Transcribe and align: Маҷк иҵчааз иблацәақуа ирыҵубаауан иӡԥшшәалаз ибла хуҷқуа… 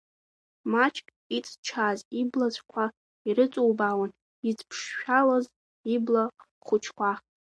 Маҷк 0.71 1.07
иҵчааз 1.35 1.99
иблацәақуа 2.21 2.85
ирыҵубаауан 3.27 4.11
иӡԥшшәалаз 4.49 5.45
ибла 5.95 6.23
хуҷқуа… 6.65 7.11